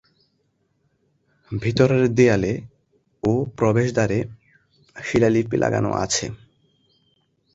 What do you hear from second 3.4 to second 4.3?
প্রবেশদ্বারে